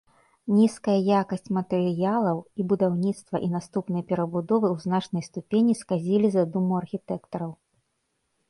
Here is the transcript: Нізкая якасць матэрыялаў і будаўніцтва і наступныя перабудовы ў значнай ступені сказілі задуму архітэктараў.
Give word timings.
Нізкая 0.59 0.95
якасць 1.21 1.51
матэрыялаў 1.57 2.37
і 2.63 2.65
будаўніцтва 2.71 3.41
і 3.49 3.49
наступныя 3.57 4.03
перабудовы 4.13 4.67
ў 4.75 4.87
значнай 4.89 5.23
ступені 5.29 5.73
сказілі 5.83 6.27
задуму 6.39 6.71
архітэктараў. 6.81 7.51